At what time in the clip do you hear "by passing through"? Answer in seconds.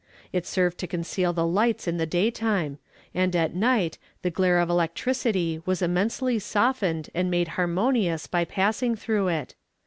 8.25-9.27